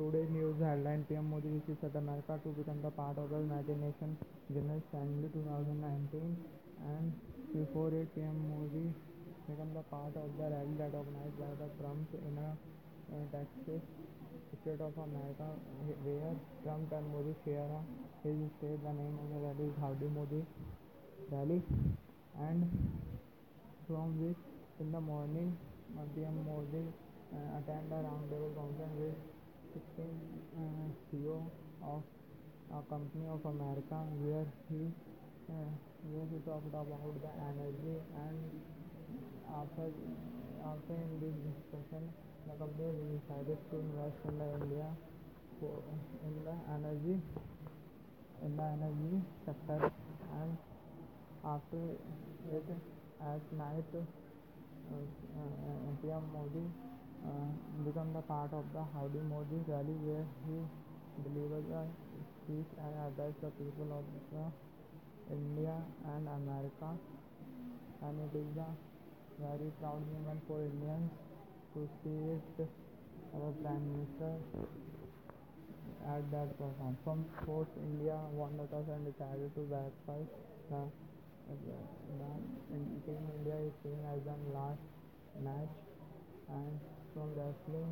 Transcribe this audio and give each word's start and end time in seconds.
Today 0.00 0.24
news 0.32 0.56
headline: 0.64 1.04
PM 1.08 1.28
Modi 1.28 1.48
visits 1.52 1.76
South 1.82 1.94
America 1.94 2.40
to 2.42 2.48
become 2.56 2.80
the 2.80 2.90
part 2.90 3.18
of 3.20 3.28
the 3.28 3.36
United 3.36 3.76
Nations 3.84 4.16
General 4.48 4.80
Assembly 4.80 5.28
2019, 5.28 6.24
and 6.88 7.12
before 7.52 7.92
it 7.92 8.08
PM 8.16 8.32
Modi 8.48 8.88
became 9.44 9.72
the 9.76 9.84
part 9.92 10.16
of 10.16 10.32
the 10.40 10.46
rally 10.48 10.72
that 10.80 10.96
organized 10.96 11.36
by 11.36 11.52
the 11.52 11.68
Trump 11.76 12.08
in 12.16 12.32
a 12.32 12.48
uh, 12.48 13.28
Texas 13.28 13.84
state 14.56 14.80
of 14.80 14.96
America, 14.96 15.52
where 15.84 16.32
Trump 16.64 16.88
and 16.96 17.06
Modi 17.12 17.36
share 17.44 17.68
uh, 17.68 17.84
his 18.24 18.40
state. 18.56 18.80
The 18.80 18.96
name 18.96 19.16
of 19.20 19.26
the 19.36 19.40
rally 19.44 19.68
is 19.68 19.76
Howdy 19.84 20.08
Modi 20.16 20.40
Rally, 21.28 21.60
and 22.40 22.64
from 23.84 24.16
which 24.16 24.40
in 24.80 24.88
the 24.96 25.02
morning 25.04 25.52
uh, 25.92 26.08
PM 26.16 26.40
Modi 26.48 26.88
attend 27.60 27.92
a 27.92 28.00
roundtable 28.00 28.48
conference 28.56 28.96
with 28.96 29.20
it's 29.74 29.90
been 29.96 30.14
uh, 30.58 30.86
CEO 31.08 31.38
of 31.82 32.02
a 32.74 32.80
company 32.90 33.26
of 33.30 33.42
America 33.46 33.98
where 34.18 34.46
he 34.66 34.90
uh, 35.50 35.70
where 36.10 36.26
he 36.30 36.38
talked 36.46 36.66
about 36.66 36.86
the 36.90 37.32
energy 37.46 37.98
and 38.18 38.38
after 39.54 39.86
after 40.66 40.94
in 40.98 41.12
this 41.22 41.36
discussion 41.46 42.02
the 42.46 42.54
company 42.58 43.14
decided 43.14 43.58
to 43.70 43.74
invest 43.78 44.18
in 44.30 44.34
the 44.42 44.48
India 44.58 44.88
for, 45.58 45.74
in 46.26 46.34
the 46.46 46.56
energy 46.74 47.16
in 48.42 48.50
the 48.58 48.66
energy 48.78 49.16
sector 49.46 49.78
and 50.40 50.50
after 51.46 51.82
it 52.58 52.66
has 53.22 53.40
managed 53.54 53.90
to 53.94 54.02
uh, 54.02 54.94
uh, 54.98 56.02
PM 56.02 56.26
Modi 56.34 56.66
become 57.84 58.12
the 58.14 58.22
part 58.22 58.52
of 58.52 58.64
the 58.72 58.84
Howdy 58.94 59.20
Modi 59.28 59.58
rally 59.68 59.96
where 60.04 60.24
he 60.48 60.56
delivers 61.28 61.66
a 61.72 61.82
speech 62.40 62.70
and 62.80 62.92
addressed 63.08 63.40
the 63.44 63.50
people 63.60 63.88
of 63.92 64.04
the 64.32 64.44
India 65.34 65.76
and 66.16 66.22
America 66.28 66.92
and 68.04 68.14
it 68.24 68.32
is 68.36 68.52
a 68.60 68.70
very 69.40 69.68
proud 69.80 70.00
moment 70.16 70.40
for 70.48 70.60
Indians 70.64 71.10
to 71.76 71.88
see 72.00 72.16
it 72.64 72.68
our 73.34 73.52
Prime 73.64 73.84
Minister 73.94 74.32
at 76.08 76.22
that 76.32 76.50
performance. 76.58 76.98
From 77.04 77.24
sports, 77.42 77.70
India 77.80 78.18
won 78.32 78.56
the 78.58 78.66
toss 78.68 78.88
and 78.90 79.06
decided 79.06 79.54
to 79.54 79.60
verify 79.70 80.18
the 80.70 80.82
Team 81.62 83.18
India 83.38 83.56
is 83.62 83.72
seen 83.84 83.98
as 84.12 84.18
the 84.26 84.36
last 84.54 84.82
match 85.42 85.70
and 86.50 86.80
from 87.14 87.30
wrestling 87.36 87.90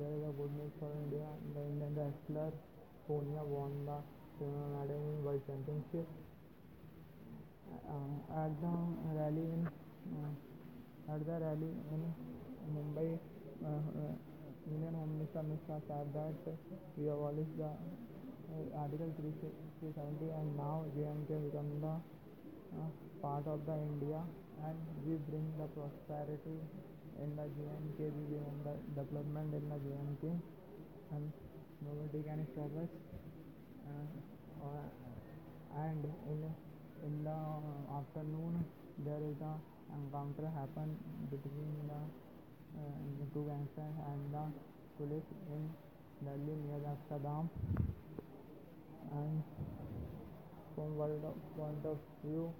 where 0.00 0.10
the 0.22 0.30
goodness 0.36 0.72
for 0.80 0.90
India, 1.06 1.26
the 1.54 1.60
Indian 1.70 1.92
wrestler 1.98 2.50
Sonia 3.06 3.42
won 3.46 3.70
the 3.88 3.98
silver 4.38 4.66
medal 4.74 4.98
in 5.10 5.18
World 5.24 5.42
Championship. 5.46 6.06
Uh, 7.86 8.42
at 8.42 8.50
the 8.58 8.74
rally 9.14 9.46
in 9.54 9.62
uh, 10.18 11.14
at 11.14 11.20
the 11.26 11.36
rally 11.38 11.70
in 11.94 12.02
Mumbai, 12.74 13.14
uh, 13.62 13.68
uh, 13.70 14.14
Indian 14.66 14.94
Home 14.98 15.12
Minister 15.18 15.42
Mishra 15.46 15.78
said 15.86 16.10
that 16.10 16.40
we 16.96 17.06
abolished 17.08 17.54
the 17.58 17.70
uh, 17.70 18.82
Article 18.82 19.14
370 19.14 19.46
and 20.26 20.48
now 20.58 20.86
JMK 20.98 21.38
become 21.50 21.70
the 21.80 21.94
uh, 22.74 22.90
part 23.22 23.46
of 23.46 23.60
the 23.68 23.76
India 23.76 24.20
and 24.64 24.78
we 25.06 25.14
bring 25.28 25.44
the 25.60 25.68
prosperity 25.76 26.56
in 27.22 27.28
the 27.36 27.46
JNK, 27.56 27.98
we 28.16 28.24
bring 28.32 28.56
the 28.64 28.74
development 28.96 29.52
in 29.54 29.64
the 29.68 29.76
JNK 29.78 30.24
and 31.12 31.24
nobody 31.84 32.24
can 32.24 32.40
stop 32.52 32.72
us. 32.82 32.88
Uh, 33.84 34.64
or, 34.64 34.80
and 35.84 36.02
in, 36.32 36.38
in 37.06 37.14
the 37.24 37.38
afternoon 37.94 38.64
there 39.04 39.20
is 39.30 39.36
a 39.44 39.52
encounter 40.00 40.48
happen 40.56 40.96
between 41.28 41.72
the 41.88 42.00
uh, 42.80 43.26
two 43.34 43.44
gangsters 43.46 43.96
and 44.10 44.20
the 44.34 44.44
police 44.96 45.28
in 45.54 45.68
Delhi 46.24 46.56
near 46.64 46.80
Amsterdam 46.88 47.48
and 49.12 49.42
from 50.74 50.96
world 50.96 51.20
of 51.24 51.34
point 51.58 51.84
of 51.84 51.98
view 52.24 52.52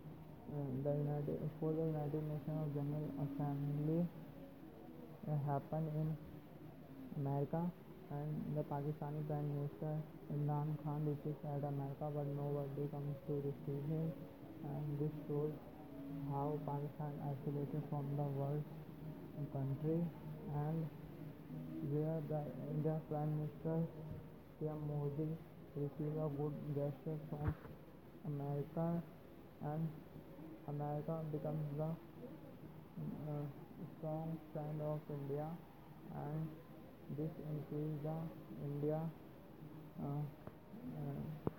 the 0.51 0.91
United 0.91 1.39
for 1.61 1.71
the 1.73 1.85
United 1.95 2.23
Nations 2.27 2.59
of 2.59 2.75
General 2.75 3.07
Assembly 3.23 4.03
happened 5.47 5.87
in 5.95 6.09
America 7.23 7.63
and 8.11 8.31
the 8.59 8.63
Pakistani 8.67 9.23
Prime 9.31 9.47
Minister 9.55 9.95
Imran 10.35 10.75
Khan 10.83 11.07
reaches 11.07 11.39
at 11.55 11.63
America 11.63 12.11
but 12.11 12.27
nobody 12.35 12.83
comes 12.91 13.15
to 13.31 13.35
receive 13.47 13.85
him 13.95 14.11
and 14.75 14.99
this 14.99 15.15
shows 15.29 15.55
how 16.35 16.59
Pakistan 16.67 17.15
isolated 17.31 17.83
from 17.89 18.11
the 18.19 18.27
world 18.35 18.65
country 19.55 20.03
and 20.67 20.79
where 21.95 22.19
the 22.29 22.43
Indian 22.75 23.01
Prime 23.09 23.31
Minister 23.39 23.77
PM 24.59 24.83
Modi 24.91 25.31
received 25.79 26.19
a 26.19 26.29
good 26.35 26.55
gesture 26.75 27.17
from 27.31 27.55
America 28.27 29.01
and 29.63 29.87
America 30.71 31.19
becomes 31.33 31.67
the 31.79 31.83
uh, 31.83 33.43
strong 33.99 34.39
friend 34.53 34.81
of 34.81 35.01
India 35.11 35.47
and 36.15 36.47
this 37.19 37.31
increases 37.51 37.99
the 38.05 38.17
India 38.65 39.01
uh, 40.01 40.07
uh, 40.07 41.50